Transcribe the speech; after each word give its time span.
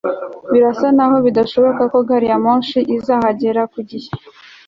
birasa 0.51 0.87
nkaho 0.95 1.17
bidashoboka 1.25 1.83
ko 1.91 1.97
gari 2.07 2.27
ya 2.31 2.37
moshi 2.45 2.79
izahagera 2.95 3.61
ku 3.71 3.79
gihe 3.89 4.09